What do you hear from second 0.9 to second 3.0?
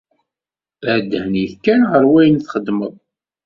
ddhen-ik kan ɣer wayen txeddmeḍ.